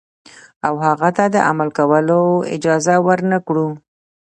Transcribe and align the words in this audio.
او 0.67 0.73
هغه 0.85 1.09
ته 1.17 1.25
د 1.33 1.37
عمل 1.49 1.69
کولو 1.77 2.21
اجازه 2.55 2.95
ورنکړو. 3.07 3.67